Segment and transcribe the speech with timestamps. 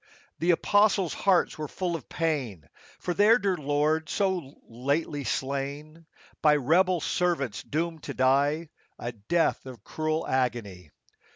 [0.01, 2.67] 47 The apostles' hearts were full of pain
[2.97, 6.07] For their dear Lord so lately slain,
[6.41, 10.89] By rebel servants doomed to die A death of cruel agony.